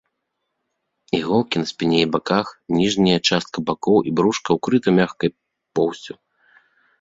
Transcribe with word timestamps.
Іголкі 1.17 1.55
на 1.63 1.69
спіне 1.71 1.99
і 2.05 2.07
баках, 2.15 2.47
ніжняя 2.79 3.19
частка 3.29 3.57
бакоў 3.69 3.97
і 4.13 4.15
брушка 4.21 4.49
ўкрыта 4.59 4.87
мяккай 4.99 5.29
поўсцю. 5.75 6.13